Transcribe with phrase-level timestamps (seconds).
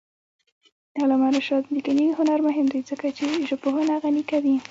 [0.93, 4.55] د علامه رشاد لیکنی هنر مهم دی ځکه چې ژبپوهنه غني کوي.